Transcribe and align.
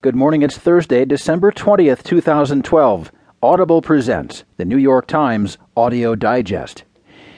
Good 0.00 0.14
morning. 0.14 0.42
It's 0.42 0.56
Thursday, 0.56 1.04
December 1.04 1.50
20th, 1.50 2.04
2012. 2.04 3.10
Audible 3.42 3.82
presents 3.82 4.44
the 4.56 4.64
New 4.64 4.76
York 4.76 5.08
Times 5.08 5.58
Audio 5.76 6.14
Digest. 6.14 6.84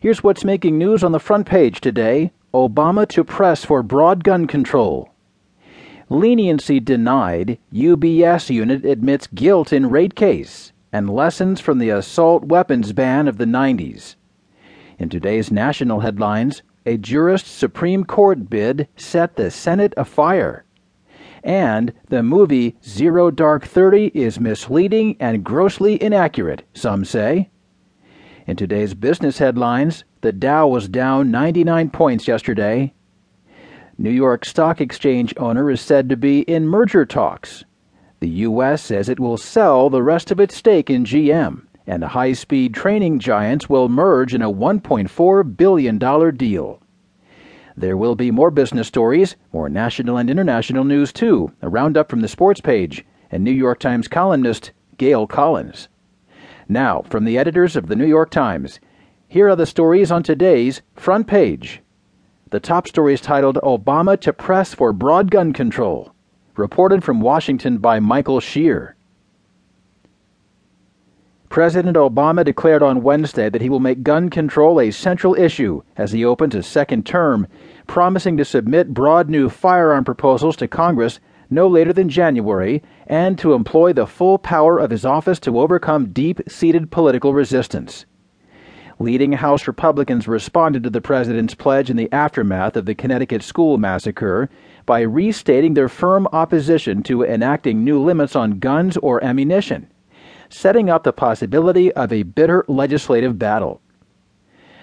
Here's 0.00 0.22
what's 0.22 0.44
making 0.44 0.78
news 0.78 1.02
on 1.02 1.10
the 1.10 1.18
front 1.18 1.48
page 1.48 1.80
today 1.80 2.30
Obama 2.54 3.08
to 3.08 3.24
press 3.24 3.64
for 3.64 3.82
broad 3.82 4.22
gun 4.22 4.46
control. 4.46 5.08
Leniency 6.08 6.78
denied, 6.78 7.58
UBS 7.72 8.50
unit 8.50 8.84
admits 8.84 9.26
guilt 9.26 9.72
in 9.72 9.90
raid 9.90 10.14
case, 10.14 10.72
and 10.92 11.10
lessons 11.10 11.60
from 11.60 11.80
the 11.80 11.90
assault 11.90 12.44
weapons 12.44 12.92
ban 12.92 13.26
of 13.26 13.38
the 13.38 13.46
90s. 13.46 14.14
In 15.00 15.08
today's 15.08 15.50
national 15.50 15.98
headlines, 15.98 16.62
a 16.86 16.98
jurist 16.98 17.48
Supreme 17.48 18.04
Court 18.04 18.48
bid 18.48 18.86
set 18.94 19.34
the 19.34 19.50
Senate 19.50 19.92
afire. 19.96 20.63
And 21.44 21.92
the 22.08 22.22
movie 22.22 22.74
Zero 22.82 23.30
Dark 23.30 23.66
Thirty 23.66 24.06
is 24.14 24.40
misleading 24.40 25.14
and 25.20 25.44
grossly 25.44 26.02
inaccurate, 26.02 26.62
some 26.72 27.04
say. 27.04 27.50
In 28.46 28.56
today's 28.56 28.94
business 28.94 29.36
headlines, 29.36 30.04
the 30.22 30.32
Dow 30.32 30.66
was 30.66 30.88
down 30.88 31.30
99 31.30 31.90
points 31.90 32.26
yesterday. 32.26 32.94
New 33.98 34.10
York 34.10 34.46
Stock 34.46 34.80
Exchange 34.80 35.34
owner 35.36 35.70
is 35.70 35.82
said 35.82 36.08
to 36.08 36.16
be 36.16 36.40
in 36.40 36.66
merger 36.66 37.04
talks. 37.04 37.62
The 38.20 38.28
U.S. 38.28 38.82
says 38.82 39.10
it 39.10 39.20
will 39.20 39.36
sell 39.36 39.90
the 39.90 40.02
rest 40.02 40.30
of 40.30 40.40
its 40.40 40.56
stake 40.56 40.88
in 40.88 41.04
GM, 41.04 41.66
and 41.86 42.02
the 42.02 42.08
high 42.08 42.32
speed 42.32 42.72
training 42.72 43.18
giants 43.18 43.68
will 43.68 43.90
merge 43.90 44.34
in 44.34 44.40
a 44.40 44.50
$1.4 44.50 45.56
billion 45.56 45.98
deal. 46.36 46.80
There 47.76 47.96
will 47.96 48.14
be 48.14 48.30
more 48.30 48.52
business 48.52 48.86
stories, 48.86 49.34
more 49.52 49.68
national 49.68 50.16
and 50.16 50.30
international 50.30 50.84
news 50.84 51.12
too, 51.12 51.52
a 51.60 51.68
roundup 51.68 52.08
from 52.08 52.20
the 52.20 52.28
sports 52.28 52.60
page, 52.60 53.04
and 53.30 53.42
New 53.42 53.50
York 53.50 53.80
Times 53.80 54.06
columnist 54.06 54.70
Gail 54.96 55.26
Collins. 55.26 55.88
Now, 56.68 57.02
from 57.02 57.24
the 57.24 57.36
editors 57.36 57.74
of 57.74 57.88
the 57.88 57.96
New 57.96 58.06
York 58.06 58.30
Times, 58.30 58.78
here 59.26 59.48
are 59.48 59.56
the 59.56 59.66
stories 59.66 60.12
on 60.12 60.22
today's 60.22 60.82
front 60.94 61.26
page. 61.26 61.82
The 62.50 62.60
top 62.60 62.86
story 62.86 63.14
is 63.14 63.20
titled 63.20 63.58
Obama 63.64 64.20
to 64.20 64.32
Press 64.32 64.72
for 64.72 64.92
Broad 64.92 65.32
Gun 65.32 65.52
Control, 65.52 66.14
reported 66.56 67.02
from 67.02 67.20
Washington 67.20 67.78
by 67.78 67.98
Michael 67.98 68.38
Shear. 68.38 68.94
President 71.54 71.96
Obama 71.96 72.44
declared 72.44 72.82
on 72.82 73.04
Wednesday 73.04 73.48
that 73.48 73.62
he 73.62 73.68
will 73.68 73.78
make 73.78 74.02
gun 74.02 74.28
control 74.28 74.80
a 74.80 74.90
central 74.90 75.36
issue 75.36 75.80
as 75.96 76.10
he 76.10 76.24
opens 76.24 76.52
his 76.52 76.66
second 76.66 77.06
term, 77.06 77.46
promising 77.86 78.36
to 78.36 78.44
submit 78.44 78.92
broad 78.92 79.30
new 79.30 79.48
firearm 79.48 80.04
proposals 80.04 80.56
to 80.56 80.66
Congress 80.66 81.20
no 81.48 81.68
later 81.68 81.92
than 81.92 82.08
January 82.08 82.82
and 83.06 83.38
to 83.38 83.52
employ 83.52 83.92
the 83.92 84.04
full 84.04 84.36
power 84.36 84.80
of 84.80 84.90
his 84.90 85.04
office 85.04 85.38
to 85.38 85.60
overcome 85.60 86.06
deep 86.06 86.40
seated 86.48 86.90
political 86.90 87.32
resistance. 87.32 88.04
Leading 88.98 89.30
House 89.30 89.68
Republicans 89.68 90.26
responded 90.26 90.82
to 90.82 90.90
the 90.90 91.00
president's 91.00 91.54
pledge 91.54 91.88
in 91.88 91.96
the 91.96 92.10
aftermath 92.10 92.74
of 92.76 92.84
the 92.84 92.96
Connecticut 92.96 93.44
school 93.44 93.78
massacre 93.78 94.50
by 94.86 95.02
restating 95.02 95.74
their 95.74 95.88
firm 95.88 96.26
opposition 96.32 97.00
to 97.04 97.22
enacting 97.22 97.84
new 97.84 98.02
limits 98.02 98.34
on 98.34 98.58
guns 98.58 98.96
or 98.96 99.22
ammunition 99.22 99.88
setting 100.54 100.88
up 100.88 101.02
the 101.02 101.12
possibility 101.12 101.92
of 101.94 102.12
a 102.12 102.22
bitter 102.22 102.64
legislative 102.68 103.36
battle. 103.38 103.80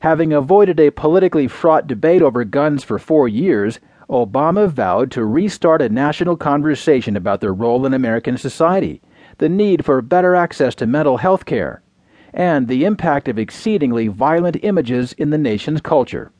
Having 0.00 0.34
avoided 0.34 0.78
a 0.78 0.90
politically 0.90 1.48
fraught 1.48 1.86
debate 1.86 2.20
over 2.20 2.44
guns 2.44 2.84
for 2.84 2.98
four 2.98 3.26
years, 3.26 3.80
Obama 4.10 4.68
vowed 4.68 5.10
to 5.10 5.24
restart 5.24 5.80
a 5.80 5.88
national 5.88 6.36
conversation 6.36 7.16
about 7.16 7.40
their 7.40 7.54
role 7.54 7.86
in 7.86 7.94
American 7.94 8.36
society, 8.36 9.00
the 9.38 9.48
need 9.48 9.86
for 9.86 10.02
better 10.02 10.34
access 10.34 10.74
to 10.74 10.86
mental 10.86 11.16
health 11.16 11.46
care, 11.46 11.82
and 12.34 12.68
the 12.68 12.84
impact 12.84 13.26
of 13.26 13.38
exceedingly 13.38 14.06
violent 14.06 14.58
images 14.62 15.14
in 15.14 15.30
the 15.30 15.38
nation's 15.38 15.80
culture. 15.80 16.30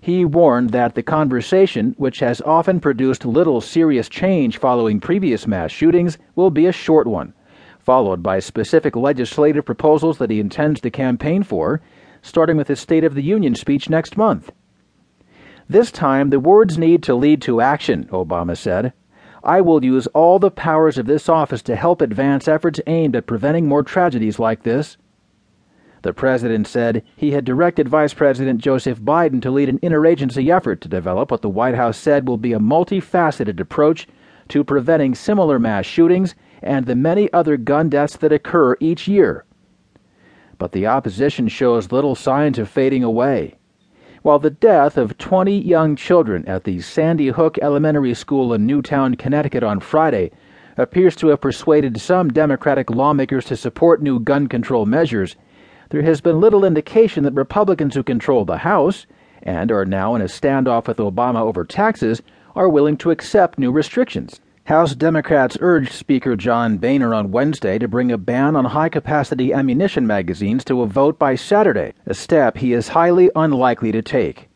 He 0.00 0.24
warned 0.24 0.70
that 0.70 0.94
the 0.94 1.02
conversation, 1.02 1.96
which 1.98 2.20
has 2.20 2.40
often 2.42 2.78
produced 2.78 3.26
little 3.26 3.60
serious 3.60 4.08
change 4.08 4.58
following 4.58 5.00
previous 5.00 5.48
mass 5.48 5.72
shootings, 5.72 6.16
will 6.36 6.50
be 6.50 6.66
a 6.66 6.72
short 6.72 7.08
one, 7.08 7.34
followed 7.86 8.20
by 8.20 8.40
specific 8.40 8.96
legislative 8.96 9.64
proposals 9.64 10.18
that 10.18 10.28
he 10.28 10.40
intends 10.40 10.80
to 10.80 10.90
campaign 10.90 11.44
for, 11.44 11.80
starting 12.20 12.56
with 12.56 12.66
his 12.66 12.80
State 12.80 13.04
of 13.04 13.14
the 13.14 13.22
Union 13.22 13.54
speech 13.54 13.88
next 13.88 14.16
month. 14.16 14.50
This 15.68 15.92
time, 15.92 16.30
the 16.30 16.40
words 16.40 16.76
need 16.76 17.04
to 17.04 17.14
lead 17.14 17.40
to 17.42 17.60
action, 17.60 18.08
Obama 18.10 18.56
said. 18.56 18.92
I 19.44 19.60
will 19.60 19.84
use 19.84 20.08
all 20.08 20.40
the 20.40 20.50
powers 20.50 20.98
of 20.98 21.06
this 21.06 21.28
office 21.28 21.62
to 21.62 21.76
help 21.76 22.00
advance 22.00 22.48
efforts 22.48 22.80
aimed 22.88 23.14
at 23.14 23.28
preventing 23.28 23.68
more 23.68 23.84
tragedies 23.84 24.40
like 24.40 24.64
this. 24.64 24.96
The 26.02 26.12
president 26.12 26.66
said 26.66 27.04
he 27.16 27.30
had 27.30 27.44
directed 27.44 27.88
Vice 27.88 28.14
President 28.14 28.60
Joseph 28.60 29.00
Biden 29.00 29.40
to 29.42 29.50
lead 29.52 29.68
an 29.68 29.78
interagency 29.78 30.52
effort 30.54 30.80
to 30.80 30.88
develop 30.88 31.30
what 31.30 31.42
the 31.42 31.48
White 31.48 31.76
House 31.76 31.98
said 31.98 32.26
will 32.26 32.36
be 32.36 32.52
a 32.52 32.58
multifaceted 32.58 33.60
approach 33.60 34.08
to 34.48 34.64
preventing 34.64 35.14
similar 35.14 35.60
mass 35.60 35.86
shootings 35.86 36.34
and 36.62 36.86
the 36.86 36.96
many 36.96 37.32
other 37.32 37.56
gun 37.56 37.88
deaths 37.88 38.16
that 38.16 38.32
occur 38.32 38.76
each 38.80 39.06
year. 39.06 39.44
But 40.58 40.72
the 40.72 40.86
opposition 40.86 41.48
shows 41.48 41.92
little 41.92 42.14
signs 42.14 42.58
of 42.58 42.68
fading 42.68 43.04
away. 43.04 43.56
While 44.22 44.38
the 44.38 44.50
death 44.50 44.96
of 44.96 45.18
20 45.18 45.58
young 45.58 45.96
children 45.96 46.44
at 46.46 46.64
the 46.64 46.80
Sandy 46.80 47.28
Hook 47.28 47.58
Elementary 47.62 48.14
School 48.14 48.52
in 48.54 48.66
Newtown, 48.66 49.14
Connecticut 49.14 49.62
on 49.62 49.80
Friday 49.80 50.30
appears 50.76 51.16
to 51.16 51.28
have 51.28 51.40
persuaded 51.40 52.00
some 52.00 52.30
Democratic 52.32 52.90
lawmakers 52.90 53.44
to 53.46 53.56
support 53.56 54.02
new 54.02 54.18
gun 54.18 54.46
control 54.46 54.84
measures, 54.84 55.36
there 55.90 56.02
has 56.02 56.20
been 56.20 56.40
little 56.40 56.64
indication 56.64 57.22
that 57.24 57.34
Republicans 57.34 57.94
who 57.94 58.02
control 58.02 58.44
the 58.44 58.58
House 58.58 59.06
and 59.42 59.70
are 59.70 59.84
now 59.84 60.14
in 60.14 60.22
a 60.22 60.26
standoff 60.26 60.88
with 60.88 60.96
Obama 60.96 61.40
over 61.40 61.64
taxes 61.64 62.22
are 62.56 62.68
willing 62.68 62.96
to 62.96 63.10
accept 63.10 63.58
new 63.58 63.70
restrictions. 63.70 64.40
House 64.66 64.96
Democrats 64.96 65.56
urged 65.60 65.92
Speaker 65.92 66.34
John 66.34 66.78
Boehner 66.78 67.14
on 67.14 67.30
Wednesday 67.30 67.78
to 67.78 67.86
bring 67.86 68.10
a 68.10 68.18
ban 68.18 68.56
on 68.56 68.64
high 68.64 68.88
capacity 68.88 69.52
ammunition 69.52 70.08
magazines 70.08 70.64
to 70.64 70.82
a 70.82 70.88
vote 70.88 71.20
by 71.20 71.36
Saturday, 71.36 71.92
a 72.04 72.14
step 72.14 72.56
he 72.56 72.72
is 72.72 72.88
highly 72.88 73.30
unlikely 73.36 73.92
to 73.92 74.02
take. 74.02 74.48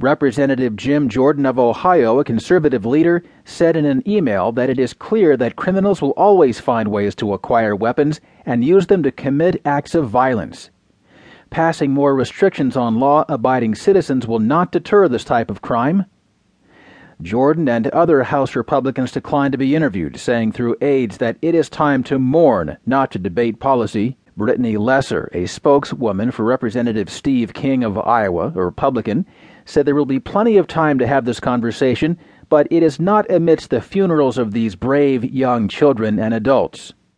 Representative 0.00 0.76
Jim 0.76 1.08
Jordan 1.08 1.46
of 1.46 1.58
Ohio, 1.58 2.18
a 2.18 2.24
conservative 2.24 2.84
leader, 2.84 3.24
said 3.46 3.74
in 3.74 3.86
an 3.86 4.06
email 4.06 4.52
that 4.52 4.68
it 4.68 4.78
is 4.78 4.92
clear 4.92 5.34
that 5.38 5.56
criminals 5.56 6.02
will 6.02 6.10
always 6.10 6.60
find 6.60 6.90
ways 6.90 7.14
to 7.14 7.32
acquire 7.32 7.74
weapons 7.74 8.20
and 8.44 8.66
use 8.66 8.88
them 8.88 9.02
to 9.02 9.10
commit 9.10 9.62
acts 9.64 9.94
of 9.94 10.10
violence. 10.10 10.68
Passing 11.48 11.90
more 11.90 12.14
restrictions 12.14 12.76
on 12.76 13.00
law 13.00 13.24
abiding 13.30 13.76
citizens 13.76 14.26
will 14.26 14.40
not 14.40 14.72
deter 14.72 15.08
this 15.08 15.24
type 15.24 15.50
of 15.50 15.62
crime. 15.62 16.04
Jordan 17.20 17.68
and 17.68 17.88
other 17.88 18.22
House 18.22 18.54
Republicans 18.54 19.10
declined 19.10 19.52
to 19.52 19.58
be 19.58 19.74
interviewed, 19.74 20.16
saying 20.16 20.52
through 20.52 20.76
aides 20.80 21.18
that 21.18 21.36
it 21.42 21.54
is 21.54 21.68
time 21.68 22.04
to 22.04 22.18
mourn, 22.18 22.78
not 22.86 23.10
to 23.10 23.18
debate 23.18 23.58
policy. 23.58 24.16
Brittany 24.36 24.76
Lesser, 24.76 25.28
a 25.32 25.46
spokeswoman 25.46 26.30
for 26.30 26.44
Representative 26.44 27.10
Steve 27.10 27.52
King 27.52 27.82
of 27.82 27.98
Iowa, 27.98 28.52
a 28.54 28.64
Republican, 28.64 29.26
said 29.64 29.84
there 29.84 29.96
will 29.96 30.06
be 30.06 30.20
plenty 30.20 30.56
of 30.56 30.68
time 30.68 30.96
to 31.00 31.08
have 31.08 31.24
this 31.24 31.40
conversation, 31.40 32.16
but 32.48 32.68
it 32.70 32.84
is 32.84 33.00
not 33.00 33.28
amidst 33.28 33.70
the 33.70 33.80
funerals 33.80 34.38
of 34.38 34.52
these 34.52 34.76
brave 34.76 35.24
young 35.24 35.66
children 35.66 36.20
and 36.20 36.32
adults. 36.32 36.92